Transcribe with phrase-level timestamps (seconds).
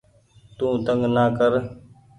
[0.57, 1.53] تو تنگ نآ ڪر